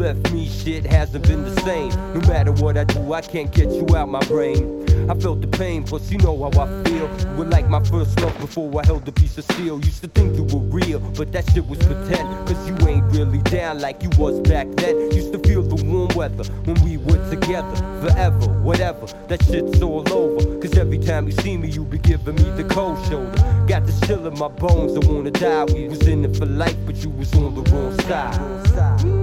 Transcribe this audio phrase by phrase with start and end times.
[0.00, 1.90] left me, shit hasn't been the same.
[2.14, 4.86] No matter what I do, I can't get you out my brain.
[5.10, 7.08] I felt the pain, plus you know how I feel.
[7.20, 9.78] You were like my first love before I held a piece of steel.
[9.84, 12.26] Used to think you were real, but that shit was pretend.
[12.48, 15.10] Cause you ain't really down like you was back then.
[15.12, 17.76] Used to feel the warm weather when we were together.
[18.00, 20.58] Forever, whatever, that shit's all over.
[20.60, 23.36] Cause every time you see me, you be giving me the cold shoulder.
[23.68, 25.64] Got the chill in my bones, I wanna die.
[25.64, 29.19] We was in it for life, but you was on the wrong side.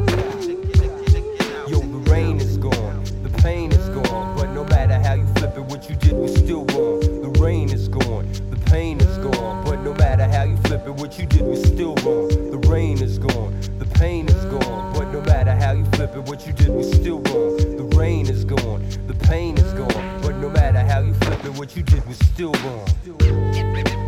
[10.97, 12.27] What you did was still wrong.
[12.27, 14.93] The rain is gone, the pain is gone.
[14.93, 17.57] But no matter how you flip it, what you did was still wrong.
[17.57, 20.21] The rain is gone, the pain is gone.
[20.21, 24.06] But no matter how you flip it, what you did was still wrong.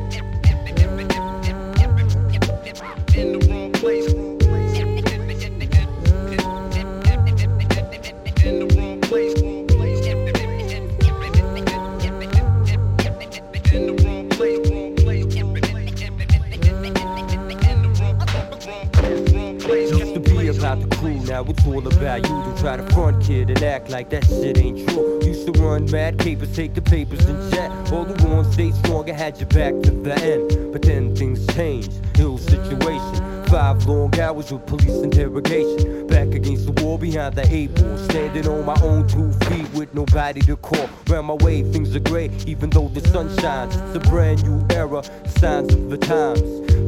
[21.49, 22.43] It's all about you.
[22.43, 25.19] To try to front kid and act like that shit ain't true.
[25.23, 27.71] Used to run mad capers, take the papers and chat.
[27.91, 30.71] All the on stay strong, I had your back to the end.
[30.71, 33.38] But then things changed, ill situation.
[33.49, 36.05] Five long hours with police interrogation.
[36.05, 37.97] Back against the wall behind the eight ball.
[37.97, 40.87] Standing on my own two feet with nobody to call.
[41.07, 43.75] Round my way, things are gray, even though the sun shines.
[43.75, 45.01] It's a brand new era,
[45.39, 46.41] signs of the times.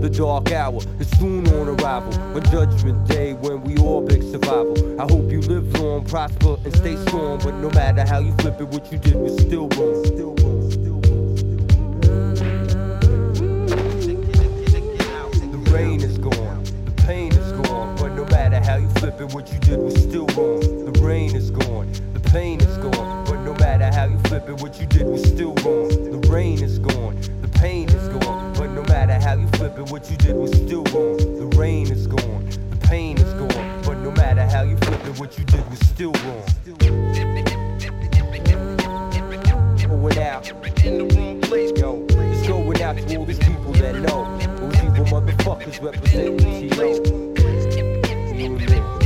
[0.04, 2.14] The dark hour is soon on arrival.
[2.36, 5.02] On Judgment Day, when we all beg survival.
[5.02, 7.40] I hope you live long, prosper, and stay strong.
[7.40, 10.06] But no matter how you flip it, what you did was still wrong.
[10.06, 10.70] Still wrong.
[10.70, 11.01] Still wrong.
[19.02, 20.60] Matter how you flip it, what you did was still wrong.
[20.86, 23.26] The rain is gone, the pain is gone.
[23.26, 25.90] But no matter how you flip it, what you did was still wrong.
[25.90, 28.54] The rain is gone, the pain is gone.
[28.54, 31.18] But no matter how you flip it, what you did was still wrong.
[31.18, 33.82] The rain is gone, the pain is gone.
[33.84, 36.44] But no matter how you flip it, what you did was still wrong.
[40.02, 40.72] Going out, the
[42.32, 44.38] it's going out to all these people that know.
[44.58, 47.31] Those evil motherfuckers representing TO.
[48.42, 49.01] Bien, bien.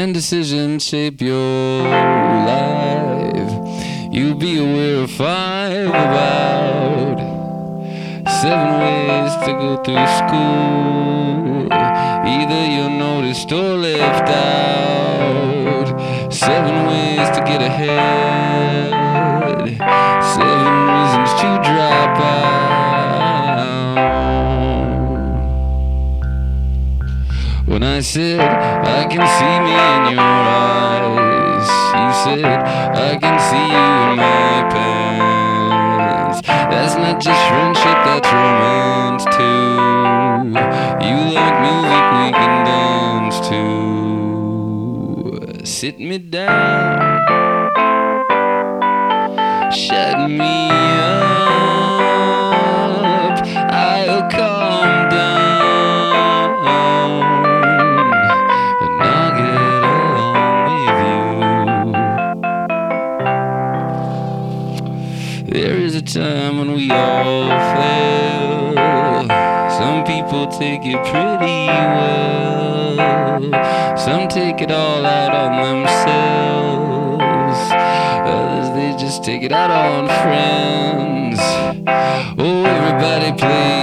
[0.00, 3.52] and decisions shape your life.
[4.10, 7.18] You'll be aware of five about
[8.40, 11.68] seven ways to go through school.
[11.70, 15.88] Either you're noticed or left out.
[16.32, 18.39] Seven ways to get ahead.
[27.70, 32.58] When I said, I can see me in your eyes, you said,
[32.98, 36.42] I can see you in my past.
[36.46, 40.50] That's not just friendship, that's romance too.
[41.06, 43.62] You like music we can dance to.
[45.64, 47.20] Sit me down,
[49.70, 50.59] shut me
[70.70, 72.96] take it pretty well.
[73.98, 77.24] Some take it all out on themselves.
[78.32, 81.40] Others they just take it out on friends.
[82.38, 83.79] Oh, everybody plays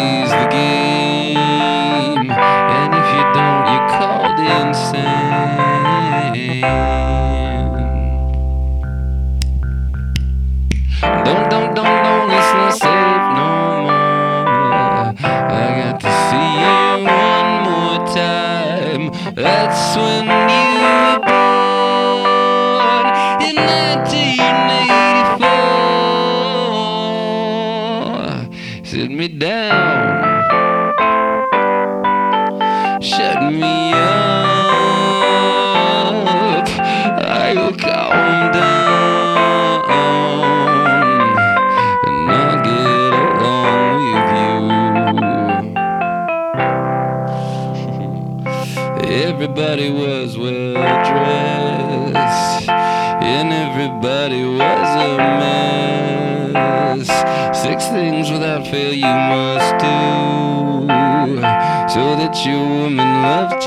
[28.98, 30.27] Sit me down,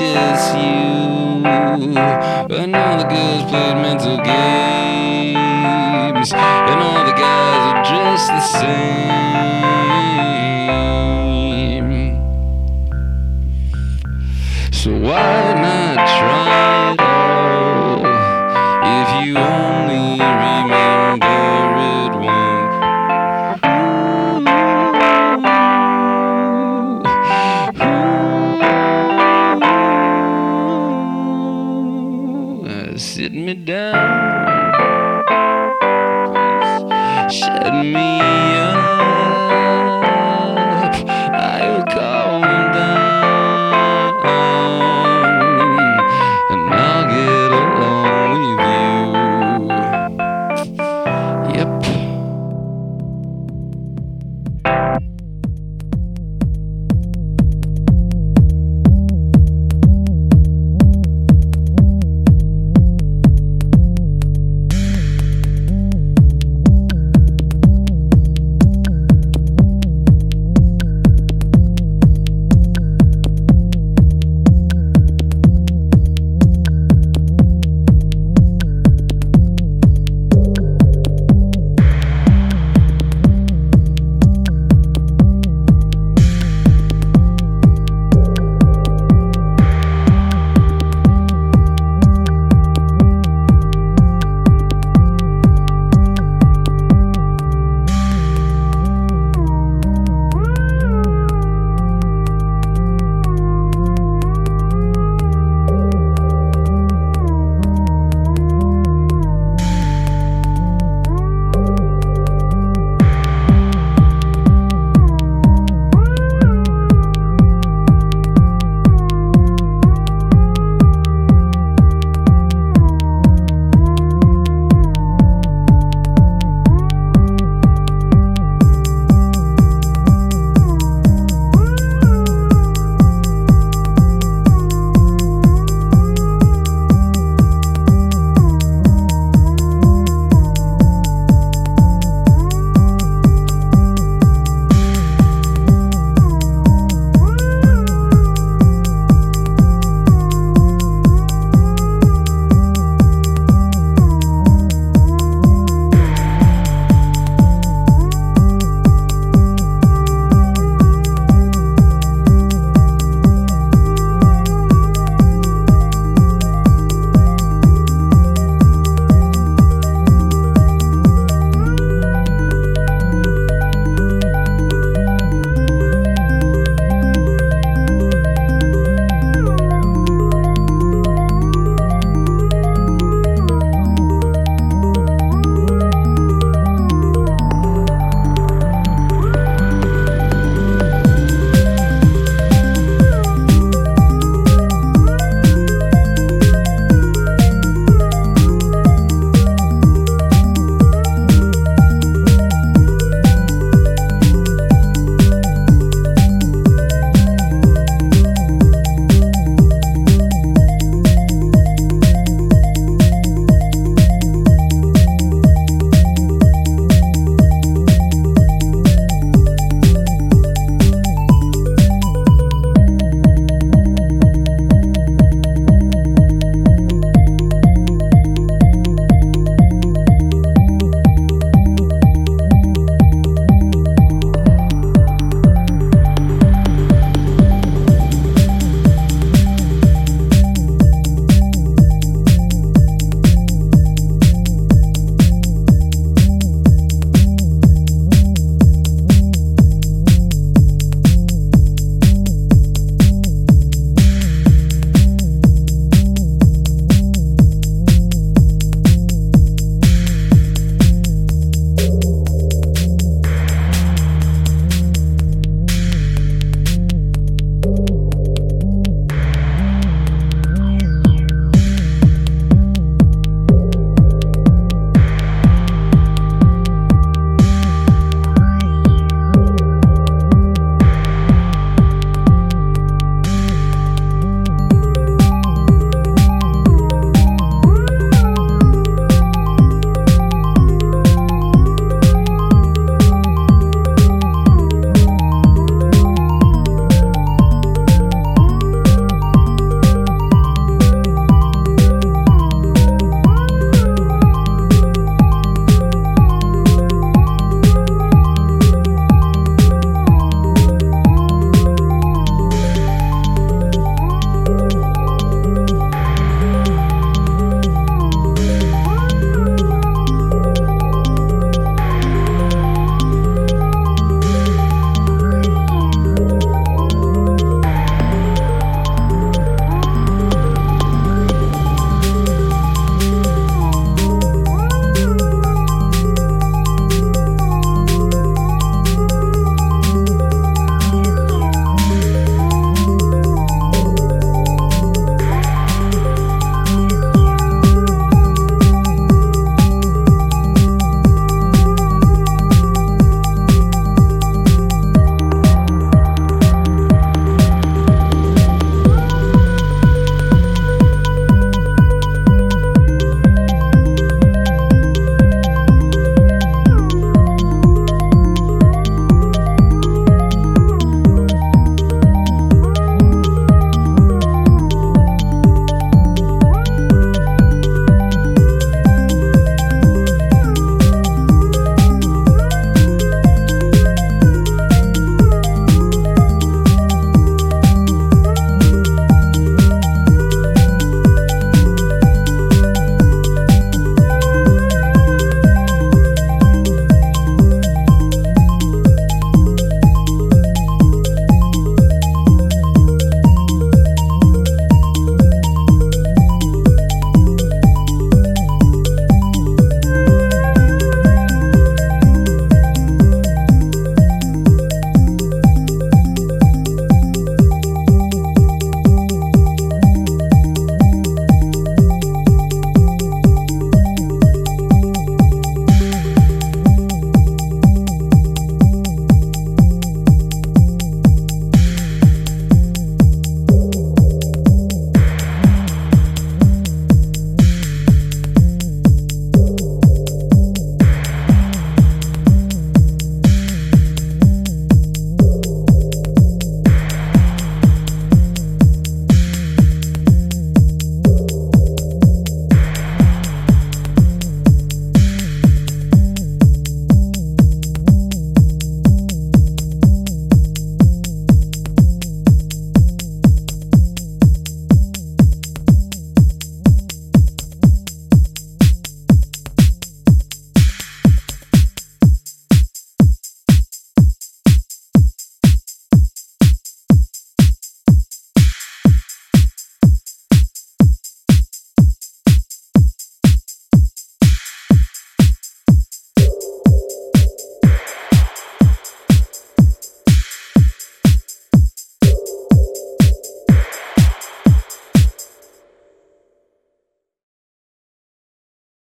[0.01, 1.45] just you.
[2.57, 9.11] And all the girls played mental games, and all the guys are dressed the same.
[14.71, 15.53] So why